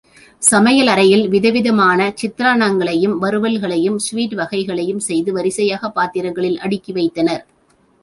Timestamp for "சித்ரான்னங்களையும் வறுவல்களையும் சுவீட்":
2.21-4.35